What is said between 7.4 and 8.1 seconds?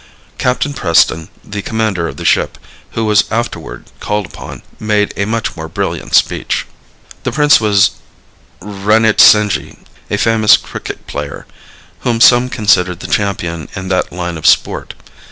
was